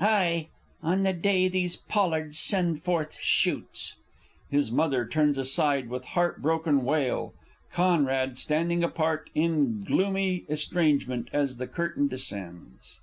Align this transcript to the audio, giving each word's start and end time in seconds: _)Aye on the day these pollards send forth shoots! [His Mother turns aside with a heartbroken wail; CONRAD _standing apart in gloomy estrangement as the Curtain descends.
_)Aye 0.02 0.48
on 0.82 1.02
the 1.02 1.12
day 1.12 1.46
these 1.46 1.76
pollards 1.76 2.38
send 2.38 2.80
forth 2.82 3.18
shoots! 3.20 3.96
[His 4.48 4.72
Mother 4.72 5.06
turns 5.06 5.36
aside 5.36 5.90
with 5.90 6.04
a 6.04 6.06
heartbroken 6.06 6.84
wail; 6.84 7.34
CONRAD 7.72 8.36
_standing 8.36 8.82
apart 8.82 9.28
in 9.34 9.84
gloomy 9.84 10.46
estrangement 10.48 11.28
as 11.34 11.58
the 11.58 11.66
Curtain 11.66 12.08
descends. 12.08 12.98